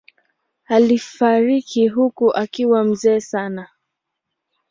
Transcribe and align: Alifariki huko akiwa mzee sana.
Alifariki 0.67 1.87
huko 1.87 2.31
akiwa 2.31 2.83
mzee 2.83 3.19
sana. 3.19 3.69